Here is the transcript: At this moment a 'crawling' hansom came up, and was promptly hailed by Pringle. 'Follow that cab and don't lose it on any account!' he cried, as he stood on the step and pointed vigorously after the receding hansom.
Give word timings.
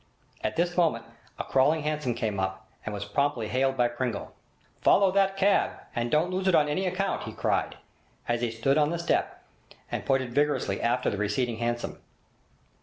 At 0.43 0.55
this 0.55 0.75
moment 0.77 1.05
a 1.37 1.43
'crawling' 1.43 1.83
hansom 1.83 2.15
came 2.15 2.39
up, 2.39 2.67
and 2.83 2.91
was 2.91 3.05
promptly 3.05 3.49
hailed 3.49 3.77
by 3.77 3.87
Pringle. 3.87 4.33
'Follow 4.81 5.11
that 5.11 5.37
cab 5.37 5.73
and 5.95 6.09
don't 6.09 6.31
lose 6.31 6.47
it 6.47 6.55
on 6.55 6.67
any 6.67 6.87
account!' 6.87 7.25
he 7.25 7.31
cried, 7.31 7.75
as 8.27 8.41
he 8.41 8.49
stood 8.49 8.79
on 8.79 8.89
the 8.89 8.97
step 8.97 9.43
and 9.91 10.03
pointed 10.03 10.33
vigorously 10.33 10.81
after 10.81 11.11
the 11.11 11.17
receding 11.17 11.57
hansom. 11.57 12.01